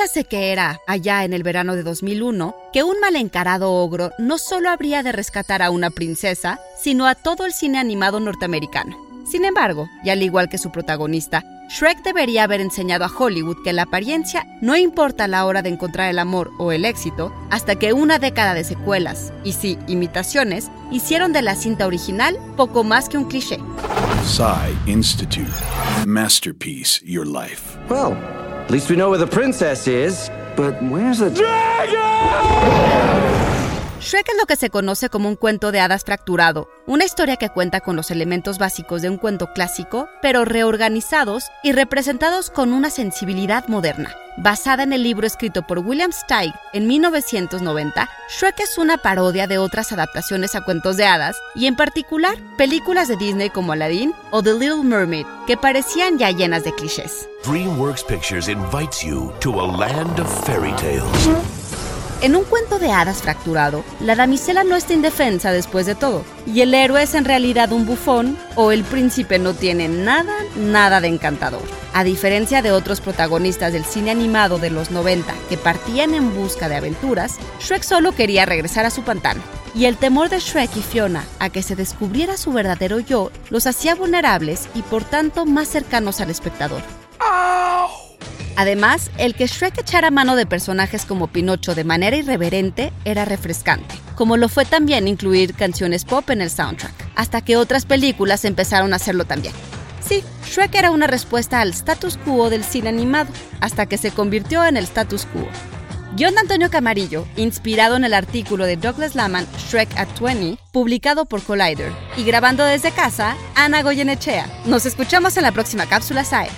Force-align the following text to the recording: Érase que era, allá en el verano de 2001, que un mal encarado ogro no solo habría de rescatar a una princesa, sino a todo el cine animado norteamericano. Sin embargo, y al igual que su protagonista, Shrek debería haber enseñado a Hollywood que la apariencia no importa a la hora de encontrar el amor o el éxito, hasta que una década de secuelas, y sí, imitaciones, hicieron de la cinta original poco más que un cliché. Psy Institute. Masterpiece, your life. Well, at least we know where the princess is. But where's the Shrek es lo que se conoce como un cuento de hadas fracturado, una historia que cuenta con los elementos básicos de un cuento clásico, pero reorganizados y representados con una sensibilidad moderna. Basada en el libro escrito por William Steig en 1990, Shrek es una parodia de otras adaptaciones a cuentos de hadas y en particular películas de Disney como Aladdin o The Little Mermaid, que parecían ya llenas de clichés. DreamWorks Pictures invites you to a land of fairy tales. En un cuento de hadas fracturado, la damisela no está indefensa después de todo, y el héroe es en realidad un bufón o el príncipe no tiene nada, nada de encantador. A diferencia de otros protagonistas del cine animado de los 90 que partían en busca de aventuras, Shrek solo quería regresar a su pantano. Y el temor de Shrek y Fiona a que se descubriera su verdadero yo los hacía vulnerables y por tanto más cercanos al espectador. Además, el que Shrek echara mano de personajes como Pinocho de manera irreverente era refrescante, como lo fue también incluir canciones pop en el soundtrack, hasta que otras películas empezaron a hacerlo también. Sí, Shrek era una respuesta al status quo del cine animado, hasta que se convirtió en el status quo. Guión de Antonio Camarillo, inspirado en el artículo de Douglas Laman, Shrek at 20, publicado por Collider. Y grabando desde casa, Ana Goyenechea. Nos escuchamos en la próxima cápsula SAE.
Érase 0.00 0.24
que 0.24 0.50
era, 0.50 0.80
allá 0.86 1.24
en 1.24 1.34
el 1.34 1.42
verano 1.42 1.76
de 1.76 1.82
2001, 1.82 2.56
que 2.72 2.82
un 2.82 2.98
mal 3.00 3.16
encarado 3.16 3.70
ogro 3.70 4.12
no 4.18 4.38
solo 4.38 4.70
habría 4.70 5.02
de 5.02 5.12
rescatar 5.12 5.60
a 5.60 5.70
una 5.70 5.90
princesa, 5.90 6.58
sino 6.80 7.06
a 7.06 7.14
todo 7.14 7.44
el 7.44 7.52
cine 7.52 7.78
animado 7.78 8.18
norteamericano. 8.18 8.96
Sin 9.30 9.44
embargo, 9.44 9.90
y 10.02 10.08
al 10.08 10.22
igual 10.22 10.48
que 10.48 10.56
su 10.56 10.72
protagonista, 10.72 11.44
Shrek 11.68 12.02
debería 12.02 12.44
haber 12.44 12.62
enseñado 12.62 13.04
a 13.04 13.12
Hollywood 13.14 13.62
que 13.62 13.74
la 13.74 13.82
apariencia 13.82 14.46
no 14.62 14.74
importa 14.74 15.24
a 15.24 15.28
la 15.28 15.44
hora 15.44 15.60
de 15.60 15.68
encontrar 15.68 16.08
el 16.08 16.18
amor 16.18 16.50
o 16.58 16.72
el 16.72 16.86
éxito, 16.86 17.30
hasta 17.50 17.76
que 17.76 17.92
una 17.92 18.18
década 18.18 18.54
de 18.54 18.64
secuelas, 18.64 19.34
y 19.44 19.52
sí, 19.52 19.76
imitaciones, 19.86 20.70
hicieron 20.90 21.34
de 21.34 21.42
la 21.42 21.56
cinta 21.56 21.86
original 21.86 22.38
poco 22.56 22.84
más 22.84 23.10
que 23.10 23.18
un 23.18 23.26
cliché. 23.26 23.58
Psy 24.24 24.90
Institute. 24.90 25.52
Masterpiece, 26.06 27.02
your 27.04 27.26
life. 27.26 27.78
Well, 27.90 28.16
at 28.70 28.74
least 28.74 28.88
we 28.88 28.94
know 28.94 29.10
where 29.10 29.18
the 29.18 29.26
princess 29.26 29.88
is. 29.88 30.30
But 30.54 30.80
where's 30.80 31.18
the 31.18 31.30
Shrek 34.10 34.28
es 34.28 34.36
lo 34.36 34.46
que 34.46 34.56
se 34.56 34.70
conoce 34.70 35.08
como 35.08 35.28
un 35.28 35.36
cuento 35.36 35.70
de 35.70 35.78
hadas 35.78 36.02
fracturado, 36.02 36.68
una 36.84 37.04
historia 37.04 37.36
que 37.36 37.48
cuenta 37.48 37.78
con 37.78 37.94
los 37.94 38.10
elementos 38.10 38.58
básicos 38.58 39.02
de 39.02 39.08
un 39.08 39.18
cuento 39.18 39.52
clásico, 39.52 40.08
pero 40.20 40.44
reorganizados 40.44 41.44
y 41.62 41.70
representados 41.70 42.50
con 42.50 42.72
una 42.72 42.90
sensibilidad 42.90 43.68
moderna. 43.68 44.12
Basada 44.36 44.82
en 44.82 44.92
el 44.92 45.04
libro 45.04 45.28
escrito 45.28 45.64
por 45.64 45.78
William 45.78 46.10
Steig 46.10 46.52
en 46.72 46.88
1990, 46.88 48.08
Shrek 48.36 48.58
es 48.58 48.78
una 48.78 48.98
parodia 48.98 49.46
de 49.46 49.58
otras 49.58 49.92
adaptaciones 49.92 50.56
a 50.56 50.64
cuentos 50.64 50.96
de 50.96 51.06
hadas 51.06 51.36
y 51.54 51.66
en 51.66 51.76
particular 51.76 52.36
películas 52.58 53.06
de 53.06 53.16
Disney 53.16 53.50
como 53.50 53.74
Aladdin 53.74 54.12
o 54.32 54.42
The 54.42 54.54
Little 54.54 54.82
Mermaid, 54.82 55.26
que 55.46 55.56
parecían 55.56 56.18
ya 56.18 56.32
llenas 56.32 56.64
de 56.64 56.74
clichés. 56.74 57.28
DreamWorks 57.44 58.02
Pictures 58.02 58.48
invites 58.48 59.04
you 59.04 59.32
to 59.38 59.60
a 59.60 59.66
land 59.68 60.18
of 60.18 60.28
fairy 60.44 60.72
tales. 60.72 61.59
En 62.22 62.36
un 62.36 62.44
cuento 62.44 62.78
de 62.78 62.92
hadas 62.92 63.22
fracturado, 63.22 63.82
la 63.98 64.14
damisela 64.14 64.62
no 64.62 64.76
está 64.76 64.92
indefensa 64.92 65.52
después 65.52 65.86
de 65.86 65.94
todo, 65.94 66.22
y 66.44 66.60
el 66.60 66.74
héroe 66.74 67.02
es 67.02 67.14
en 67.14 67.24
realidad 67.24 67.72
un 67.72 67.86
bufón 67.86 68.36
o 68.56 68.72
el 68.72 68.84
príncipe 68.84 69.38
no 69.38 69.54
tiene 69.54 69.88
nada, 69.88 70.34
nada 70.54 71.00
de 71.00 71.08
encantador. 71.08 71.62
A 71.94 72.04
diferencia 72.04 72.60
de 72.60 72.72
otros 72.72 73.00
protagonistas 73.00 73.72
del 73.72 73.86
cine 73.86 74.10
animado 74.10 74.58
de 74.58 74.68
los 74.68 74.90
90 74.90 75.32
que 75.48 75.56
partían 75.56 76.12
en 76.12 76.34
busca 76.34 76.68
de 76.68 76.76
aventuras, 76.76 77.38
Shrek 77.58 77.82
solo 77.82 78.12
quería 78.12 78.44
regresar 78.44 78.84
a 78.84 78.90
su 78.90 79.02
pantano. 79.02 79.40
Y 79.74 79.86
el 79.86 79.96
temor 79.96 80.28
de 80.28 80.40
Shrek 80.40 80.76
y 80.76 80.82
Fiona 80.82 81.24
a 81.38 81.48
que 81.48 81.62
se 81.62 81.74
descubriera 81.74 82.36
su 82.36 82.52
verdadero 82.52 83.00
yo 83.00 83.30
los 83.48 83.66
hacía 83.66 83.94
vulnerables 83.94 84.68
y 84.74 84.82
por 84.82 85.04
tanto 85.04 85.46
más 85.46 85.68
cercanos 85.68 86.20
al 86.20 86.28
espectador. 86.28 86.82
Además, 88.60 89.10
el 89.16 89.34
que 89.34 89.46
Shrek 89.46 89.78
echara 89.78 90.10
mano 90.10 90.36
de 90.36 90.44
personajes 90.44 91.06
como 91.06 91.28
Pinocho 91.28 91.74
de 91.74 91.82
manera 91.82 92.14
irreverente 92.14 92.92
era 93.06 93.24
refrescante, 93.24 93.94
como 94.16 94.36
lo 94.36 94.50
fue 94.50 94.66
también 94.66 95.08
incluir 95.08 95.54
canciones 95.54 96.04
pop 96.04 96.28
en 96.28 96.42
el 96.42 96.50
soundtrack, 96.50 96.92
hasta 97.14 97.40
que 97.40 97.56
otras 97.56 97.86
películas 97.86 98.44
empezaron 98.44 98.92
a 98.92 98.96
hacerlo 98.96 99.24
también. 99.24 99.54
Sí, 100.06 100.22
Shrek 100.44 100.74
era 100.74 100.90
una 100.90 101.06
respuesta 101.06 101.62
al 101.62 101.70
status 101.70 102.18
quo 102.18 102.50
del 102.50 102.62
cine 102.62 102.90
animado, 102.90 103.32
hasta 103.60 103.86
que 103.86 103.96
se 103.96 104.10
convirtió 104.10 104.62
en 104.66 104.76
el 104.76 104.84
status 104.84 105.24
quo. 105.24 105.48
Guión 106.14 106.34
de 106.34 106.40
Antonio 106.40 106.68
Camarillo, 106.68 107.26
inspirado 107.36 107.96
en 107.96 108.04
el 108.04 108.12
artículo 108.12 108.66
de 108.66 108.76
Douglas 108.76 109.14
Laman, 109.14 109.46
Shrek 109.70 109.88
at 109.96 110.08
20, 110.20 110.58
publicado 110.70 111.24
por 111.24 111.42
Collider. 111.42 111.92
Y 112.18 112.24
grabando 112.24 112.62
desde 112.66 112.90
casa, 112.90 113.38
Ana 113.54 113.82
Goyenechea. 113.82 114.46
Nos 114.66 114.84
escuchamos 114.84 115.38
en 115.38 115.44
la 115.44 115.52
próxima 115.52 115.86
cápsula 115.86 116.24
SAE. 116.24 116.50